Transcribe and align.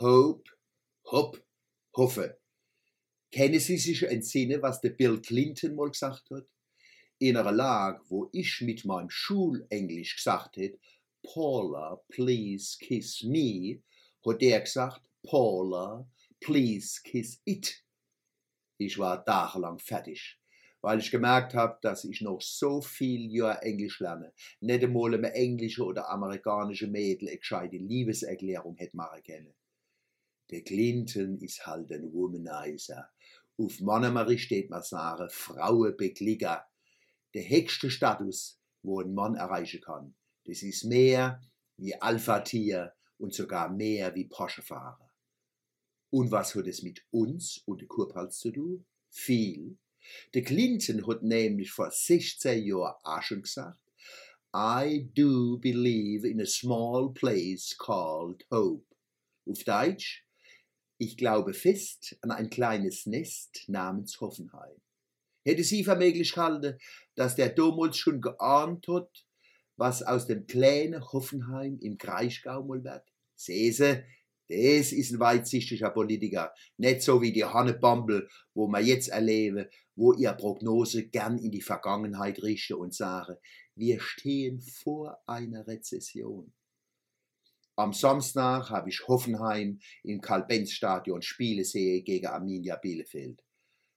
Hope, 0.00 0.50
Hop, 1.12 1.40
Hoffe. 1.94 2.40
Kennen 3.30 3.60
Sie 3.60 3.76
sich 3.76 4.02
entsinnen, 4.02 4.60
was 4.60 4.80
der 4.80 4.90
Bill 4.90 5.20
Clinton 5.20 5.76
mal 5.76 5.88
gesagt 5.88 6.30
hat? 6.30 6.48
In 7.18 7.36
einer 7.36 7.52
Lage, 7.52 8.02
wo 8.08 8.28
ich 8.32 8.60
mit 8.62 8.84
meinem 8.84 9.08
Schulenglisch 9.08 10.16
gesagt 10.16 10.56
hätte, 10.56 10.80
Paula, 11.22 12.02
please 12.08 12.76
kiss 12.80 13.22
me, 13.22 13.84
hat 14.26 14.42
er 14.42 14.62
gesagt, 14.62 15.00
Paula, 15.22 16.04
please 16.40 17.00
kiss 17.04 17.40
it. 17.44 17.84
Ich 18.78 18.98
war 18.98 19.24
tagelang 19.24 19.78
fertig, 19.78 20.40
weil 20.80 20.98
ich 20.98 21.12
gemerkt 21.12 21.54
habe, 21.54 21.78
dass 21.82 22.04
ich 22.04 22.20
noch 22.20 22.40
so 22.40 22.80
viel 22.80 23.32
Jahr 23.32 23.62
Englisch 23.62 24.00
lerne, 24.00 24.32
nicht 24.58 24.82
einmal 24.82 25.14
einem 25.14 25.22
englische 25.22 25.84
oder 25.84 26.08
amerikanische 26.08 26.88
Mädel 26.88 27.28
eine 27.28 27.38
gescheite 27.38 27.76
Liebeserklärung 27.76 28.74
hätte 28.76 28.96
machen 28.96 29.22
können. 29.22 29.54
Der 30.50 30.62
Clinton 30.62 31.38
ist 31.40 31.66
halt 31.66 31.90
ein 31.92 32.12
Womanizer. 32.12 33.10
Auf 33.56 33.80
Mannemari 33.80 34.38
steht 34.38 34.70
man 34.70 34.82
sagen, 34.82 35.28
Frauenbeglicker. 35.30 36.66
Der 37.34 37.48
höchste 37.48 37.90
Status, 37.90 38.60
wo 38.82 39.00
ein 39.00 39.14
Mann 39.14 39.34
erreichen 39.34 39.80
kann. 39.80 40.14
Das 40.44 40.62
ist 40.62 40.84
mehr 40.84 41.40
wie 41.76 41.94
Alpha-Tier 42.00 42.92
und 43.18 43.32
sogar 43.32 43.70
mehr 43.70 44.14
wie 44.14 44.26
Porsche-Fahrer. 44.26 45.10
Und 46.10 46.30
was 46.30 46.54
hat 46.54 46.66
es 46.66 46.82
mit 46.82 47.04
uns 47.10 47.62
und 47.66 47.80
der 47.80 47.88
Kurpals 47.88 48.38
zu 48.38 48.52
tun? 48.52 48.84
Viel. 49.10 49.78
Der 50.34 50.42
Clinton 50.42 51.06
hat 51.06 51.22
nämlich 51.22 51.70
vor 51.70 51.90
16 51.90 52.64
Jahren 52.64 52.94
auch 53.02 53.22
schon 53.22 53.42
gesagt, 53.42 53.80
I 54.54 55.10
do 55.14 55.58
believe 55.58 56.28
in 56.28 56.40
a 56.40 56.46
small 56.46 57.12
place 57.12 57.76
called 57.76 58.46
hope. 58.50 58.86
Auf 59.46 59.64
Deutsch, 59.64 60.23
ich 60.98 61.16
glaube 61.16 61.54
fest 61.54 62.16
an 62.22 62.30
ein 62.30 62.50
kleines 62.50 63.06
Nest 63.06 63.64
namens 63.68 64.20
Hoffenheim. 64.20 64.76
Hätte 65.44 65.64
sie 65.64 65.84
für 65.84 65.96
möglich 65.96 66.32
gehalten, 66.32 66.78
dass 67.14 67.36
der 67.36 67.50
damals 67.50 67.98
schon 67.98 68.20
geahnt 68.20 68.88
hat, 68.88 69.26
was 69.76 70.02
aus 70.02 70.26
dem 70.26 70.46
kleinen 70.46 71.04
Hoffenheim 71.12 71.78
im 71.80 71.98
Kraichgau 71.98 72.62
mal 72.62 72.82
wird? 72.82 73.04
Sehse, 73.34 74.04
das 74.48 74.92
ist 74.92 75.12
ein 75.12 75.20
weitsichtiger 75.20 75.90
Politiker, 75.90 76.52
nicht 76.76 77.02
so 77.02 77.20
wie 77.20 77.32
die 77.32 77.44
Hanne 77.44 77.74
Bambel, 77.74 78.28
wo 78.54 78.68
wir 78.68 78.80
jetzt 78.80 79.08
erleben, 79.08 79.66
wo 79.96 80.12
ihr 80.12 80.32
Prognose 80.32 81.08
gern 81.08 81.38
in 81.38 81.50
die 81.50 81.62
Vergangenheit 81.62 82.42
richte 82.42 82.76
und 82.76 82.94
sage, 82.94 83.38
wir 83.74 84.00
stehen 84.00 84.60
vor 84.60 85.18
einer 85.26 85.66
Rezession. 85.66 86.52
Am 87.76 87.92
Samstag 87.92 88.70
habe 88.70 88.88
ich 88.88 89.08
Hoffenheim 89.08 89.80
im 90.04 90.20
Karl-Benz-Stadion 90.20 91.22
Spiele 91.22 91.64
sehe 91.64 92.02
gegen 92.02 92.26
Arminia 92.26 92.76
Bielefeld. 92.76 93.42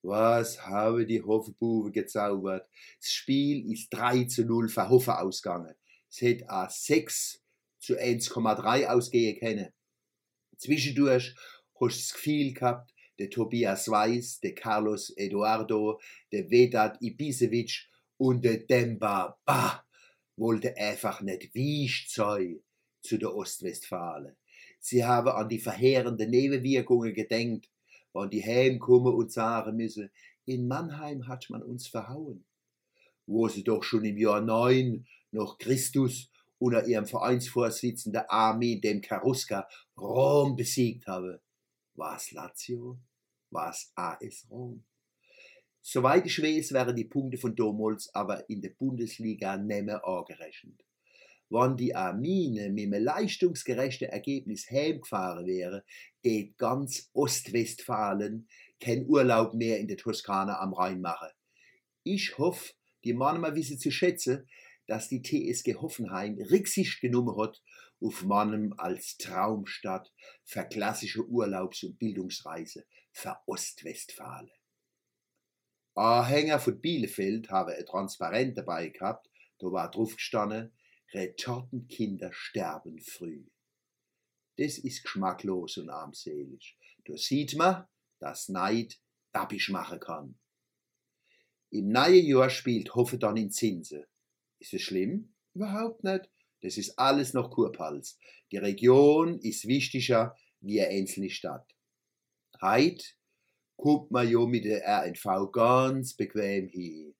Was 0.00 0.64
habe 0.64 1.04
die 1.04 1.20
Hoffenbuben 1.20 1.92
gezaubert? 1.92 2.66
Das 2.98 3.12
Spiel 3.12 3.70
ist 3.70 3.90
3 3.90 4.24
zu 4.24 4.46
0 4.46 4.70
für 4.70 4.88
Hoffen 4.88 5.12
ausgegangen. 5.12 5.74
Es 6.10 6.22
hätte 6.22 6.48
a 6.48 6.70
6 6.70 7.42
zu 7.78 7.94
1,3 7.98 8.86
ausgehen 8.86 9.38
können. 9.38 9.68
Zwischendurch 10.56 11.34
hast 11.74 11.80
du 11.80 11.86
das 11.88 12.12
Gefühl 12.14 12.54
gehabt, 12.54 12.94
der 13.18 13.28
Tobias 13.28 13.90
Weiß, 13.90 14.40
der 14.40 14.54
Carlos 14.54 15.10
Eduardo, 15.10 16.00
der 16.32 16.50
Vedat 16.50 16.96
Ibisevic 17.02 17.86
und 18.16 18.46
der 18.46 18.60
Demba 18.60 19.38
Ba 19.44 19.84
wollte 20.36 20.74
einfach 20.78 21.20
nicht 21.20 21.54
wischt 21.54 22.10
sein 22.10 22.62
zu 23.08 23.18
der 23.18 23.34
Ostwestfalen. 23.34 24.36
Sie 24.78 25.04
haben 25.04 25.28
an 25.28 25.48
die 25.48 25.58
verheerenden 25.58 26.30
Nebenwirkungen 26.30 27.14
gedenkt, 27.14 27.70
wann 28.12 28.30
die 28.30 28.42
heimkommen 28.42 29.14
und 29.14 29.32
sagen 29.32 29.76
müssen, 29.76 30.10
in 30.44 30.68
Mannheim 30.68 31.26
hat 31.26 31.50
man 31.50 31.62
uns 31.62 31.88
verhauen. 31.88 32.44
Wo 33.26 33.48
sie 33.48 33.64
doch 33.64 33.82
schon 33.82 34.04
im 34.04 34.16
Jahr 34.16 34.40
9 34.40 35.06
noch 35.32 35.58
Christus 35.58 36.30
unter 36.58 36.86
ihrem 36.86 37.06
Vereinsvorsitzenden 37.06 38.22
Armin 38.28 38.80
dem 38.80 39.00
Karuska 39.00 39.68
Rom 39.96 40.56
besiegt 40.56 41.06
habe. 41.06 41.40
War 41.94 42.16
es 42.16 42.32
Lazio? 42.32 42.98
War 43.50 43.70
es 43.70 43.92
AS 43.94 44.46
Rom? 44.50 44.84
Soweit 45.80 46.26
ich 46.26 46.42
weiß, 46.42 46.72
wären 46.72 46.96
die 46.96 47.04
Punkte 47.04 47.38
von 47.38 47.54
damals 47.54 48.14
aber 48.14 48.48
in 48.50 48.60
der 48.60 48.70
Bundesliga 48.70 49.56
nimmer 49.56 50.06
angerechnet. 50.06 50.84
Wenn 51.50 51.76
die 51.76 51.94
Armine 51.94 52.70
mit 52.70 52.92
einem 52.92 53.04
leistungsgerechten 53.04 54.08
Ergebnis 54.08 54.70
heimgefahren 54.70 55.46
wäre, 55.46 55.84
geht 56.22 56.58
ganz 56.58 57.08
Ostwestfalen 57.14 58.48
kein 58.80 59.06
Urlaub 59.06 59.54
mehr 59.54 59.78
in 59.78 59.88
der 59.88 59.96
Toskana 59.96 60.60
am 60.60 60.74
Rhein 60.74 61.00
machen. 61.00 61.28
Ich 62.02 62.36
hoffe, 62.38 62.74
die 63.04 63.14
Männer 63.14 63.54
wissen 63.54 63.78
zu 63.78 63.90
schätzen, 63.90 64.46
dass 64.86 65.08
die 65.08 65.22
TSG 65.22 65.76
Hoffenheim 65.76 66.38
Rücksicht 66.50 67.00
genommen 67.00 67.36
hat 67.38 67.62
auf 68.00 68.24
Mannem 68.24 68.74
als 68.76 69.16
Traumstadt 69.16 70.12
für 70.44 70.64
klassische 70.64 71.26
Urlaubs- 71.26 71.82
und 71.82 71.98
Bildungsreise 71.98 72.84
für 73.12 73.36
Ostwestfalen. 73.46 74.50
Anhänger 75.94 76.60
von 76.60 76.80
Bielefeld 76.80 77.50
haben 77.50 77.72
ein 77.72 77.84
Transparent 77.84 78.56
dabei 78.56 78.88
gehabt, 78.88 79.28
da 79.58 79.66
war 79.66 79.90
drauf 79.90 80.14
gestanden, 80.14 80.72
Retortenkinder 81.12 82.32
sterben 82.32 83.00
früh. 83.00 83.46
Das 84.56 84.78
ist 84.78 85.02
geschmacklos 85.02 85.78
und 85.78 85.88
armselig. 85.88 86.76
Da 87.04 87.16
sieht 87.16 87.56
man, 87.56 87.86
dass 88.18 88.48
Neid 88.48 88.98
dabisch 89.32 89.70
machen 89.70 90.00
kann. 90.00 90.38
Im 91.70 91.88
neuen 91.88 92.26
Jahr 92.26 92.50
spielt 92.50 92.94
Hoffe 92.94 93.18
dann 93.18 93.36
in 93.36 93.50
Zinse. 93.50 94.06
Ist 94.58 94.74
es 94.74 94.82
schlimm? 94.82 95.34
Überhaupt 95.54 96.02
nicht. 96.02 96.28
Das 96.60 96.76
ist 96.76 96.98
alles 96.98 97.34
noch 97.34 97.50
Kurpals. 97.50 98.18
Die 98.50 98.56
Region 98.56 99.38
ist 99.40 99.68
wichtiger 99.68 100.36
wie 100.60 100.80
eine 100.80 100.90
einzelne 100.90 101.30
Stadt. 101.30 101.74
Heit 102.60 103.16
kommt 103.76 104.10
man 104.10 104.28
ja 104.28 104.44
mit 104.44 104.64
der 104.64 104.82
RNV 104.84 105.52
ganz 105.52 106.14
bequem 106.14 106.68
hin. 106.68 107.14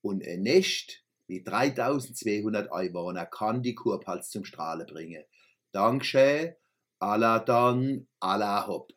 Und 0.00 0.26
ein 0.26 0.42
Nest 0.42 1.04
mit 1.28 1.46
3200 1.46 2.72
Einwohnern 2.72 3.28
kann 3.30 3.62
die 3.62 3.74
Kurpals 3.74 4.30
zum 4.30 4.44
Strahlen 4.44 4.86
bringen. 4.86 5.24
Dankeschön, 5.72 6.54
alla 6.98 7.38
dann, 7.38 8.08
alla 8.20 8.66
hopp. 8.66 8.92